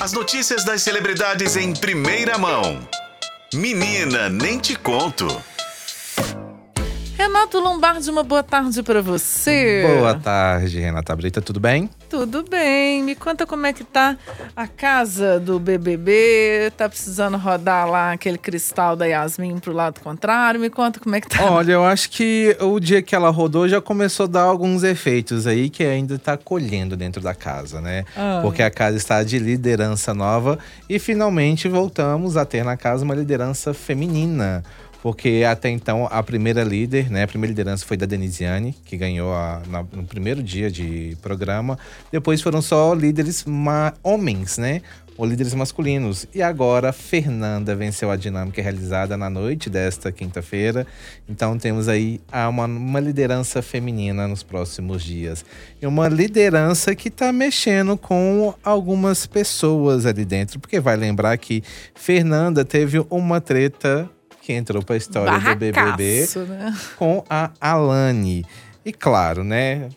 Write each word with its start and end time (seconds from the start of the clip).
As 0.00 0.14
notícias 0.14 0.64
das 0.64 0.80
celebridades 0.80 1.56
em 1.56 1.74
primeira 1.74 2.38
mão. 2.38 2.80
Menina, 3.52 4.30
nem 4.30 4.58
te 4.58 4.74
conto. 4.74 5.26
Renato 7.18 7.60
Lombardi, 7.60 8.08
uma 8.08 8.22
boa 8.22 8.42
tarde 8.42 8.82
para 8.82 9.02
você. 9.02 9.84
Boa 9.86 10.14
tarde, 10.14 10.80
Renata 10.80 11.14
Brita, 11.14 11.42
tudo 11.42 11.60
bem? 11.60 11.90
Tudo 12.08 12.42
bem. 12.42 12.59
Me 13.10 13.16
conta 13.16 13.44
como 13.44 13.66
é 13.66 13.72
que 13.72 13.82
tá 13.82 14.16
a 14.54 14.68
casa 14.68 15.40
do 15.40 15.58
BBB. 15.58 16.72
Tá 16.76 16.88
precisando 16.88 17.36
rodar 17.36 17.90
lá 17.90 18.12
aquele 18.12 18.38
cristal 18.38 18.94
da 18.94 19.04
Yasmin 19.04 19.58
pro 19.58 19.72
lado 19.72 20.00
contrário? 20.00 20.60
Me 20.60 20.70
conta 20.70 21.00
como 21.00 21.16
é 21.16 21.20
que 21.20 21.28
tá. 21.28 21.44
Olha, 21.50 21.72
eu 21.72 21.84
acho 21.84 22.08
que 22.08 22.56
o 22.60 22.78
dia 22.78 23.02
que 23.02 23.12
ela 23.12 23.28
rodou 23.28 23.68
já 23.68 23.80
começou 23.80 24.26
a 24.26 24.28
dar 24.28 24.42
alguns 24.42 24.84
efeitos 24.84 25.44
aí 25.44 25.68
que 25.68 25.82
ainda 25.82 26.20
tá 26.20 26.36
colhendo 26.36 26.96
dentro 26.96 27.20
da 27.20 27.34
casa, 27.34 27.80
né? 27.80 28.04
Ah. 28.16 28.38
Porque 28.42 28.62
a 28.62 28.70
casa 28.70 28.96
está 28.96 29.24
de 29.24 29.40
liderança 29.40 30.14
nova 30.14 30.56
e 30.88 31.00
finalmente 31.00 31.68
voltamos 31.68 32.36
a 32.36 32.44
ter 32.44 32.64
na 32.64 32.76
casa 32.76 33.04
uma 33.04 33.16
liderança 33.16 33.74
feminina. 33.74 34.62
Porque 35.02 35.44
até 35.48 35.70
então 35.70 36.06
a 36.10 36.22
primeira 36.22 36.62
líder, 36.62 37.10
né, 37.10 37.22
a 37.22 37.26
primeira 37.28 37.50
liderança 37.52 37.86
foi 37.86 37.96
da 37.96 38.04
Denisiane, 38.04 38.74
que 38.84 38.96
ganhou 38.96 39.32
a- 39.32 39.62
na- 39.66 39.84
no 39.92 40.04
primeiro 40.04 40.42
dia 40.42 40.70
de 40.70 41.16
programa. 41.22 41.78
Depois 42.12 42.42
foram 42.42 42.60
só 42.60 42.92
líderes 42.92 43.44
homens, 44.02 44.58
né? 44.58 44.82
Ou 45.16 45.26
líderes 45.26 45.52
masculinos. 45.52 46.26
E 46.34 46.40
agora 46.42 46.92
Fernanda 46.92 47.74
venceu 47.76 48.10
a 48.10 48.16
dinâmica 48.16 48.62
realizada 48.62 49.16
na 49.18 49.28
noite 49.28 49.68
desta 49.68 50.10
quinta-feira. 50.10 50.86
Então 51.28 51.58
temos 51.58 51.88
aí 51.88 52.20
uma, 52.48 52.64
uma 52.64 53.00
liderança 53.00 53.60
feminina 53.60 54.26
nos 54.26 54.42
próximos 54.42 55.02
dias. 55.02 55.44
E 55.80 55.86
uma 55.86 56.08
liderança 56.08 56.94
que 56.94 57.08
está 57.08 57.32
mexendo 57.32 57.98
com 57.98 58.54
algumas 58.64 59.26
pessoas 59.26 60.06
ali 60.06 60.24
dentro. 60.24 60.58
Porque 60.58 60.80
vai 60.80 60.96
lembrar 60.96 61.36
que 61.36 61.62
Fernanda 61.94 62.64
teve 62.64 63.04
uma 63.10 63.42
treta 63.42 64.08
que 64.40 64.52
entrou 64.52 64.82
para 64.82 64.94
a 64.94 64.98
história 64.98 65.38
do 65.38 65.56
BBB 65.56 66.26
né? 66.48 66.76
com 66.96 67.24
a 67.28 67.50
Alane. 67.60 68.44
E 68.84 68.92
claro, 68.92 69.44
né? 69.44 69.90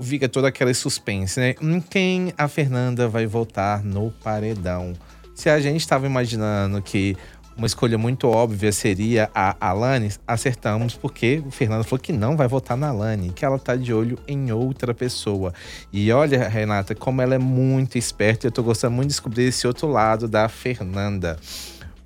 Fica 0.00 0.28
toda 0.28 0.48
aquela 0.48 0.72
suspense, 0.72 1.38
né? 1.38 1.54
Em 1.60 1.80
quem 1.80 2.32
a 2.38 2.48
Fernanda 2.48 3.06
vai 3.06 3.26
votar 3.26 3.84
no 3.84 4.10
paredão? 4.10 4.94
Se 5.34 5.50
a 5.50 5.60
gente 5.60 5.80
estava 5.80 6.06
imaginando 6.06 6.80
que 6.80 7.16
uma 7.56 7.66
escolha 7.66 7.98
muito 7.98 8.26
óbvia 8.26 8.72
seria 8.72 9.30
a 9.34 9.54
Alane, 9.60 10.10
acertamos 10.26 10.94
porque 10.94 11.42
o 11.46 11.50
Fernando 11.50 11.84
falou 11.84 12.00
que 12.00 12.12
não 12.12 12.34
vai 12.34 12.48
votar 12.48 12.74
na 12.74 12.88
Alane, 12.88 13.30
que 13.30 13.44
ela 13.44 13.58
tá 13.58 13.76
de 13.76 13.92
olho 13.92 14.18
em 14.26 14.50
outra 14.50 14.94
pessoa. 14.94 15.52
E 15.92 16.10
olha, 16.10 16.48
Renata, 16.48 16.94
como 16.94 17.20
ela 17.20 17.34
é 17.34 17.38
muito 17.38 17.98
esperta, 17.98 18.46
eu 18.46 18.50
tô 18.50 18.62
gostando 18.62 18.96
muito 18.96 19.08
de 19.08 19.14
descobrir 19.14 19.44
esse 19.44 19.66
outro 19.66 19.88
lado 19.88 20.26
da 20.26 20.48
Fernanda. 20.48 21.38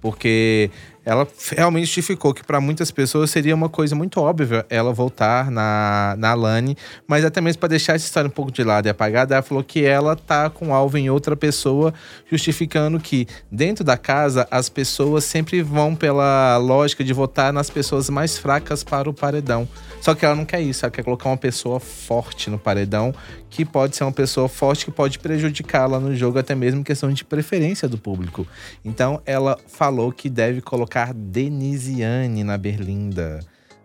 Porque 0.01 0.71
ela 1.05 1.27
realmente 1.57 1.87
justificou 1.87 2.33
que 2.33 2.43
para 2.43 2.61
muitas 2.61 2.91
pessoas 2.91 3.31
seria 3.31 3.55
uma 3.55 3.69
coisa 3.69 3.95
muito 3.95 4.21
óbvia 4.21 4.65
ela 4.71 4.93
voltar 4.93 5.51
na, 5.51 6.15
na 6.19 6.31
Alane, 6.31 6.77
mas 7.07 7.25
até 7.25 7.41
mesmo 7.41 7.61
para 7.61 7.69
deixar 7.69 7.95
essa 7.95 8.07
história 8.07 8.29
um 8.29 8.33
pouco 8.33 8.51
de 8.51 8.65
lado 8.65 8.87
e 8.87 8.89
apagada, 8.89 9.35
ela 9.35 9.43
falou 9.43 9.63
que 9.63 9.85
ela 9.85 10.17
tá 10.17 10.49
com 10.49 10.75
alvo 10.75 10.97
em 10.97 11.11
outra 11.11 11.37
pessoa, 11.37 11.93
justificando 12.31 12.99
que 12.99 13.27
dentro 13.51 13.85
da 13.85 13.97
casa 13.97 14.47
as 14.51 14.69
pessoas 14.69 15.25
sempre 15.25 15.63
vão 15.63 15.95
pela 15.95 16.57
lógica 16.57 17.05
de 17.05 17.13
votar 17.13 17.53
nas 17.53 17.69
pessoas 17.69 18.09
mais 18.09 18.39
fracas 18.39 18.83
para 18.83 19.09
o 19.09 19.15
paredão. 19.15 19.69
Só 20.01 20.15
que 20.15 20.25
ela 20.25 20.35
não 20.35 20.45
quer 20.45 20.61
isso, 20.61 20.85
ela 20.85 20.93
quer 20.93 21.03
colocar 21.03 21.29
uma 21.29 21.37
pessoa 21.37 21.81
forte 21.81 22.51
no 22.51 22.59
paredão, 22.59 23.15
que 23.49 23.65
pode 23.65 23.97
ser 23.97 24.05
uma 24.05 24.13
pessoa 24.13 24.49
forte 24.49 24.85
que 24.85 24.91
pode 24.91 25.19
prejudicá-la 25.19 26.01
no 26.01 26.15
jogo, 26.15 26.39
até 26.39 26.55
mesmo 26.55 26.83
questão 26.83 27.13
de 27.13 27.25
preferência 27.25 27.89
do 27.89 27.97
público. 27.97 28.47
Então 28.85 29.23
ela 29.25 29.59
falou 29.67 30.11
que 30.11 30.29
deve 30.29 30.61
colocar 30.61 30.94
Denisiane 31.13 32.45
na 32.45 32.57
Berlinda. 32.57 33.41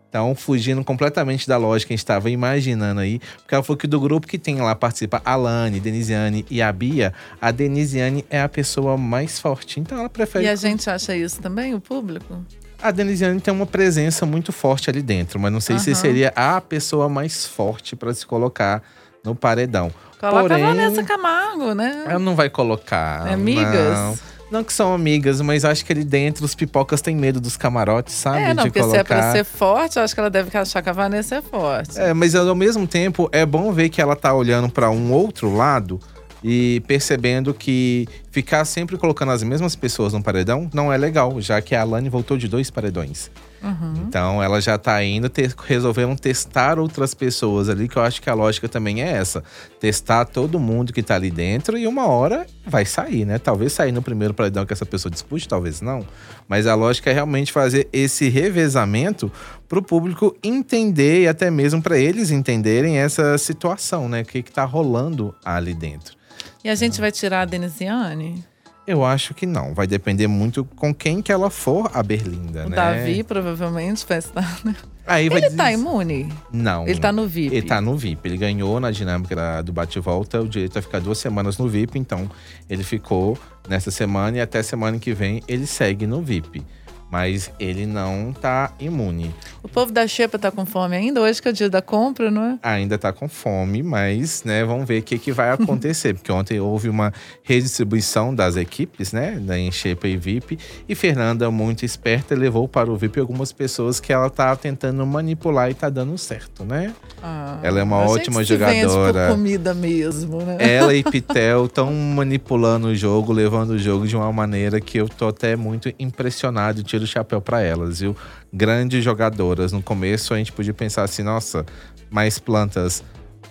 Então, 0.09 0.33
fugindo 0.33 0.83
completamente 0.83 1.47
da 1.47 1.55
lógica 1.55 1.89
que 1.89 1.93
a 1.93 1.95
gente 1.95 2.03
estava 2.03 2.31
imaginando 2.31 2.99
aí, 2.99 3.19
porque 3.37 3.53
ela 3.53 3.63
falou 3.63 3.77
que 3.77 3.85
do 3.85 3.99
grupo 3.99 4.25
que 4.25 4.39
tem 4.39 4.59
lá 4.59 4.73
participa 4.73 5.21
a 5.23 5.35
Lani, 5.35 5.79
Denisiane 5.79 6.43
e 6.49 6.63
a 6.63 6.71
Bia, 6.71 7.13
a 7.39 7.51
Denisiane 7.51 8.25
é 8.27 8.41
a 8.41 8.49
pessoa 8.49 8.97
mais 8.97 9.39
forte. 9.39 9.79
Então 9.79 9.99
ela 9.99 10.09
prefere. 10.09 10.45
E 10.45 10.49
a 10.49 10.55
gente 10.55 10.89
acha 10.89 11.15
isso 11.15 11.39
também, 11.39 11.75
o 11.75 11.79
público? 11.79 12.43
A 12.81 12.89
Denisiane 12.89 13.39
tem 13.39 13.53
uma 13.53 13.67
presença 13.67 14.25
muito 14.25 14.51
forte 14.51 14.89
ali 14.89 15.03
dentro, 15.03 15.39
mas 15.39 15.51
não 15.51 15.59
sei 15.59 15.77
se 15.77 15.91
Aham. 15.91 15.99
seria 15.99 16.33
a 16.35 16.59
pessoa 16.59 17.07
mais 17.07 17.45
forte 17.45 17.95
para 17.95 18.11
se 18.11 18.25
colocar 18.25 18.81
no 19.23 19.35
paredão. 19.35 19.91
Coloca 20.19 20.41
Porém, 20.41 20.63
a 20.63 20.67
Vanessa 20.69 21.03
Camargo, 21.03 21.73
né? 21.75 22.05
Ela 22.07 22.19
não 22.19 22.35
vai 22.35 22.49
colocar. 22.49 23.27
Amigas? 23.31 23.97
Não. 23.97 24.17
Não 24.51 24.63
que 24.63 24.73
são 24.73 24.93
amigas, 24.93 25.41
mas 25.41 25.63
acho 25.63 25.85
que 25.85 25.93
ali 25.93 26.03
dentro 26.03 26.43
os 26.43 26.55
pipocas 26.55 27.01
têm 27.01 27.15
medo 27.15 27.39
dos 27.39 27.55
camarotes, 27.55 28.15
sabe? 28.15 28.41
É, 28.41 28.53
não, 28.53 28.63
de 28.63 28.69
porque 28.69 28.79
colocar. 28.79 28.97
se 28.97 29.01
é 29.01 29.03
pra 29.03 29.31
ser 29.31 29.43
forte, 29.43 29.97
eu 29.97 30.03
acho 30.03 30.13
que 30.13 30.19
ela 30.19 30.29
deve 30.29 30.55
achar 30.57 30.81
que 30.81 30.89
a 30.89 30.93
Vanessa 30.93 31.35
é 31.35 31.41
forte. 31.41 31.99
É, 31.99 32.13
mas 32.13 32.33
ao 32.33 32.55
mesmo 32.55 32.87
tempo 32.87 33.29
é 33.31 33.45
bom 33.45 33.71
ver 33.71 33.89
que 33.89 34.01
ela 34.01 34.15
tá 34.15 34.33
olhando 34.33 34.69
para 34.69 34.89
um 34.89 35.11
outro 35.11 35.55
lado 35.55 35.99
e 36.43 36.81
percebendo 36.87 37.53
que 37.53 38.07
ficar 38.31 38.65
sempre 38.65 38.97
colocando 38.97 39.31
as 39.31 39.43
mesmas 39.43 39.75
pessoas 39.75 40.13
no 40.13 40.21
paredão 40.21 40.69
não 40.73 40.91
é 40.91 40.97
legal, 40.97 41.39
já 41.41 41.61
que 41.61 41.75
a 41.75 41.81
Alane 41.81 42.09
voltou 42.09 42.37
de 42.37 42.47
dois 42.47 42.69
paredões. 42.69 43.29
Uhum. 43.61 44.05
Então 44.07 44.41
ela 44.41 44.61
já 44.61 44.77
tá 44.77 45.03
indo, 45.03 45.27
ter, 45.27 45.53
resolveram 45.67 46.15
testar 46.15 46.79
outras 46.79 47.13
pessoas 47.13 47.67
ali, 47.67 47.87
que 47.89 47.97
eu 47.97 48.01
acho 48.01 48.21
que 48.21 48.29
a 48.29 48.33
lógica 48.33 48.69
também 48.69 49.01
é 49.01 49.11
essa. 49.11 49.43
Testar 49.79 50.25
todo 50.25 50.59
mundo 50.59 50.93
que 50.93 51.03
tá 51.03 51.15
ali 51.15 51.29
dentro 51.29 51.77
e 51.77 51.85
uma 51.85 52.07
hora 52.07 52.45
vai 52.65 52.85
sair, 52.85 53.25
né? 53.25 53.37
Talvez 53.37 53.73
sair 53.73 53.91
no 53.91 54.01
primeiro 54.01 54.33
paredão 54.33 54.65
que 54.65 54.73
essa 54.73 54.85
pessoa 54.85 55.11
dispute, 55.11 55.47
talvez 55.47 55.81
não. 55.81 56.05
Mas 56.47 56.67
a 56.67 56.75
lógica 56.75 57.09
é 57.09 57.13
realmente 57.13 57.51
fazer 57.51 57.89
esse 57.91 58.29
revezamento 58.29 59.31
pro 59.67 59.81
público 59.81 60.35
entender 60.41 61.23
e 61.23 61.27
até 61.27 61.51
mesmo 61.51 61.81
para 61.81 61.97
eles 61.97 62.31
entenderem 62.31 62.97
essa 62.97 63.37
situação, 63.37 64.07
né? 64.07 64.21
O 64.21 64.25
que 64.25 64.41
que 64.41 64.51
tá 64.51 64.63
rolando 64.63 65.35
ali 65.43 65.73
dentro. 65.73 66.17
E 66.63 66.69
a 66.69 66.75
gente 66.75 66.99
vai 66.99 67.11
tirar 67.11 67.41
a 67.41 67.45
Denisiane? 67.45 68.43
Eu 68.85 69.05
acho 69.05 69.33
que 69.35 69.45
não. 69.45 69.73
Vai 69.73 69.85
depender 69.85 70.27
muito 70.27 70.65
com 70.65 70.93
quem 70.93 71.21
que 71.21 71.31
ela 71.31 71.49
for 71.51 71.91
a 71.93 72.01
Berlinda, 72.01 72.65
O 72.65 72.69
né? 72.69 72.75
Davi 72.75 73.23
provavelmente 73.23 74.03
vai 74.07 74.17
estar. 74.17 74.59
né? 74.65 74.75
Aí 75.05 75.29
vai 75.29 75.39
Ele 75.39 75.49
tá 75.55 75.65
dizer- 75.65 75.79
imune? 75.79 76.33
Não. 76.51 76.87
Ele 76.87 76.99
tá 76.99 77.11
no 77.11 77.27
VIP. 77.27 77.55
Ele 77.55 77.67
tá 77.67 77.79
no 77.81 77.95
VIP. 77.97 78.27
Ele 78.27 78.37
ganhou 78.37 78.79
na 78.79 78.89
dinâmica 78.91 79.35
da- 79.35 79.61
do 79.61 79.71
bate-volta 79.71 80.41
o 80.41 80.47
direito 80.47 80.77
a 80.77 80.81
ficar 80.81 80.99
duas 80.99 81.17
semanas 81.19 81.57
no 81.57 81.67
VIP. 81.67 81.97
Então, 81.99 82.29
ele 82.69 82.83
ficou 82.83 83.37
nessa 83.67 83.91
semana 83.91 84.37
e 84.37 84.41
até 84.41 84.61
semana 84.63 84.97
que 84.99 85.13
vem 85.13 85.41
ele 85.47 85.65
segue 85.67 86.05
no 86.07 86.21
VIP. 86.21 86.63
Mas 87.11 87.51
ele 87.59 87.85
não 87.85 88.31
tá 88.31 88.71
imune. 88.79 89.33
O 89.63 89.67
povo 89.67 89.91
da 89.91 90.07
Xepa 90.07 90.37
tá 90.37 90.51
com 90.51 90.65
fome 90.65 90.95
ainda? 90.95 91.21
Hoje 91.21 91.41
que 91.41 91.47
é 91.47 91.51
o 91.51 91.53
dia 91.53 91.69
da 91.69 91.81
compra, 91.81 92.29
não 92.29 92.43
é? 92.43 92.59
Ainda 92.61 92.97
tá 92.97 93.11
com 93.11 93.27
fome, 93.27 93.81
mas, 93.83 94.43
né, 94.43 94.63
vamos 94.63 94.87
ver 94.87 94.99
o 94.99 95.03
que, 95.03 95.17
que 95.17 95.31
vai 95.31 95.51
acontecer. 95.51 96.13
porque 96.15 96.31
ontem 96.31 96.59
houve 96.59 96.87
uma 96.87 97.11
redistribuição 97.43 98.33
das 98.33 98.55
equipes, 98.55 99.11
né, 99.11 99.39
da 99.39 99.57
Enxepa 99.59 100.07
e 100.07 100.15
VIP. 100.15 100.57
E 100.87 100.95
Fernanda, 100.95 101.49
muito 101.51 101.83
esperta, 101.83 102.35
levou 102.35 102.67
para 102.67 102.91
o 102.91 102.95
VIP 102.95 103.19
algumas 103.19 103.51
pessoas 103.51 103.99
que 103.99 104.13
ela 104.13 104.29
tá 104.29 104.55
tentando 104.55 105.05
manipular 105.05 105.69
e 105.69 105.73
tá 105.73 105.89
dando 105.89 106.17
certo, 106.17 106.63
né? 106.63 106.93
Ah, 107.21 107.59
Ela 107.63 107.79
é 107.79 107.83
uma 107.83 107.97
ótima 107.97 108.43
jogadora. 108.43 109.27
por 109.27 109.35
comida 109.35 109.73
mesmo, 109.73 110.41
né? 110.43 110.57
Ela 110.59 110.95
e 110.95 111.03
Pitel 111.09 111.65
estão 111.65 111.91
manipulando 111.93 112.87
o 112.87 112.95
jogo, 112.95 113.33
levando 113.33 113.71
o 113.71 113.79
jogo 113.79 114.07
de 114.07 114.15
uma 114.15 114.31
maneira 114.31 114.79
que 114.79 114.97
eu 114.99 115.09
tô 115.09 115.27
até 115.27 115.55
muito 115.55 115.91
impressionado 115.99 116.81
e 116.81 116.83
tiro 116.99 117.03
o 117.03 117.07
chapéu 117.07 117.41
para 117.41 117.61
elas, 117.61 117.99
viu? 117.99 118.15
Grandes 118.51 119.03
jogadoras. 119.03 119.71
No 119.71 119.81
começo 119.81 120.33
a 120.33 120.37
gente 120.37 120.51
podia 120.51 120.73
pensar 120.73 121.03
assim, 121.03 121.23
nossa, 121.23 121.65
mais 122.09 122.37
plantas. 122.37 123.03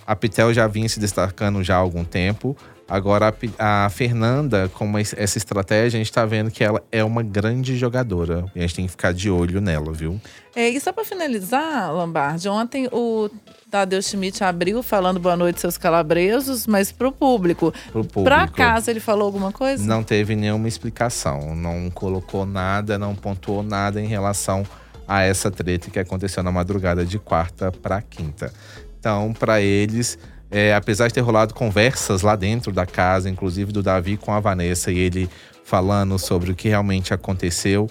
A 0.05 0.15
Pitel 0.15 0.53
já 0.53 0.67
vinha 0.67 0.87
se 0.87 0.99
destacando 0.99 1.63
já 1.63 1.75
há 1.75 1.79
algum 1.79 2.03
tempo. 2.03 2.55
Agora 2.89 3.33
a, 3.59 3.85
a 3.85 3.89
Fernanda, 3.89 4.67
com 4.73 4.85
uma- 4.85 4.99
essa 4.99 5.37
estratégia, 5.37 5.97
a 5.97 6.01
gente 6.03 6.11
tá 6.11 6.25
vendo 6.25 6.49
que 6.49 6.63
ela 6.63 6.81
é 6.91 7.03
uma 7.03 7.21
grande 7.21 7.77
jogadora. 7.77 8.45
E 8.55 8.59
a 8.59 8.61
gente 8.63 8.75
tem 8.75 8.85
que 8.85 8.91
ficar 8.91 9.13
de 9.13 9.29
olho 9.29 9.61
nela, 9.61 9.93
viu? 9.93 10.19
É, 10.55 10.67
e 10.67 10.79
só 10.79 10.91
para 10.91 11.05
finalizar, 11.05 11.93
Lombardi, 11.93 12.49
ontem 12.49 12.89
o 12.91 13.29
Tadeu 13.69 14.01
Schmidt 14.01 14.43
abriu 14.43 14.81
falando 14.81 15.19
boa 15.19 15.37
noite, 15.37 15.61
seus 15.61 15.77
calabresos, 15.77 16.65
mas 16.65 16.91
pro 16.91 17.11
público. 17.11 17.71
Pro 17.91 18.03
público. 18.03 18.23
Pra 18.23 18.47
casa, 18.47 18.89
ele 18.89 18.99
falou 18.99 19.25
alguma 19.27 19.51
coisa? 19.51 19.85
Não 19.85 20.01
teve 20.03 20.35
nenhuma 20.35 20.67
explicação, 20.67 21.55
não 21.55 21.91
colocou 21.91 22.45
nada, 22.45 22.97
não 22.97 23.13
pontuou 23.13 23.61
nada 23.61 24.01
em 24.01 24.07
relação 24.07 24.65
a 25.07 25.21
essa 25.21 25.51
treta 25.51 25.89
que 25.91 25.99
aconteceu 25.99 26.41
na 26.41 26.51
madrugada 26.51 27.05
de 27.05 27.19
quarta 27.19 27.71
para 27.71 28.01
quinta. 28.01 28.51
Então, 28.99 29.31
para 29.33 29.61
eles, 29.61 30.17
é, 30.51 30.73
apesar 30.73 31.07
de 31.07 31.13
ter 31.13 31.21
rolado 31.21 31.53
conversas 31.53 32.21
lá 32.21 32.35
dentro 32.35 32.71
da 32.71 32.85
casa, 32.85 33.29
inclusive 33.29 33.71
do 33.71 33.83
Davi 33.83 34.17
com 34.17 34.33
a 34.33 34.39
Vanessa, 34.39 34.91
e 34.91 34.97
ele 34.97 35.29
falando 35.63 36.17
sobre 36.17 36.51
o 36.51 36.55
que 36.55 36.69
realmente 36.69 37.13
aconteceu, 37.13 37.89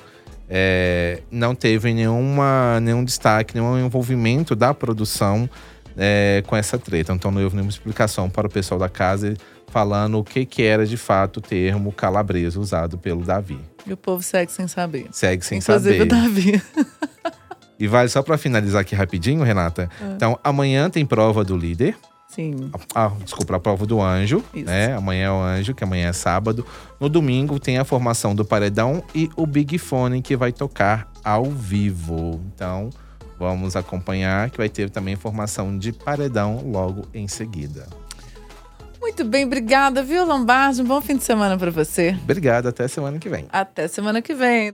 é, 0.49 1.20
não 1.31 1.55
teve 1.55 1.93
nenhuma, 1.93 2.81
nenhum 2.81 3.05
destaque, 3.05 3.55
nenhum 3.55 3.78
envolvimento 3.78 4.56
da 4.56 4.75
produção 4.75 5.49
é, 5.96 6.43
com 6.46 6.56
essa 6.56 6.78
treta. 6.78 7.12
Então 7.12 7.31
não 7.31 7.43
houve 7.43 7.55
nenhuma 7.55 7.70
explicação 7.70 8.28
para 8.28 8.46
o 8.46 8.50
pessoal 8.50 8.81
da 8.81 8.88
casa 8.88 9.34
falando 9.70 10.19
o 10.19 10.25
que, 10.25 10.46
que 10.46 10.62
era 10.62 10.87
de 10.87 10.96
fato 10.96 11.37
o 11.37 11.40
termo 11.40 11.93
calabresa 11.93 12.58
usado 12.58 12.96
pelo 12.96 13.22
Davi. 13.22 13.60
E 13.87 13.93
o 13.93 13.96
povo 13.96 14.22
segue 14.22 14.50
sem 14.50 14.66
saber. 14.66 15.06
Segue 15.12 15.44
sem 15.44 15.58
Inclusive 15.58 15.99
saber. 15.99 16.02
o 16.02 16.06
Davi. 16.06 16.62
E 17.81 17.87
vale 17.87 18.08
só 18.08 18.22
para 18.22 18.37
finalizar 18.37 18.81
aqui 18.81 18.94
rapidinho, 18.96 19.44
Renata. 19.44 19.88
Ah. 20.00 20.12
Então 20.16 20.38
amanhã 20.43 20.90
tem 20.90 21.06
prova 21.06 21.44
do 21.44 21.56
líder. 21.56 21.96
Sim. 22.29 22.71
Ah, 22.95 23.11
desculpa, 23.25 23.57
a 23.57 23.61
prova 23.61 23.87
do 23.87 24.03
anjo, 24.03 24.45
Isso. 24.53 24.67
né? 24.67 24.95
Amanhã 24.95 25.27
é 25.27 25.31
o 25.31 25.41
anjo, 25.41 25.75
que 25.75 25.83
amanhã 25.83 26.09
é 26.09 26.13
sábado. 26.13 26.65
No 27.01 27.09
domingo 27.09 27.59
tem 27.59 27.79
a 27.79 27.85
formação 27.85 28.35
do 28.35 28.45
paredão 28.45 29.03
e 29.15 29.31
o 29.35 29.47
Big 29.47 29.79
Fone 29.79 30.21
que 30.21 30.37
vai 30.37 30.53
tocar 30.53 31.11
ao 31.25 31.47
vivo. 31.47 32.41
Então, 32.55 32.91
vamos 33.39 33.77
acompanhar 33.77 34.51
que 34.51 34.59
vai 34.59 34.69
ter 34.69 34.91
também 34.91 35.17
formação 35.17 35.79
de 35.79 35.91
paredão 35.91 36.63
logo 36.67 37.07
em 37.15 37.27
seguida. 37.27 37.87
Muito 39.01 39.25
bem, 39.25 39.45
obrigada, 39.45 40.03
viu, 40.03 40.27
Lombardi? 40.27 40.83
Um 40.83 40.85
bom 40.85 41.01
fim 41.01 41.17
de 41.17 41.25
semana 41.25 41.57
para 41.57 41.71
você. 41.71 42.17
Obrigado, 42.23 42.67
até 42.67 42.87
semana 42.89 43.19
que 43.19 43.29
vem. 43.29 43.47
Até 43.51 43.89
semana 43.89 44.21
que 44.21 44.35
vem. 44.35 44.67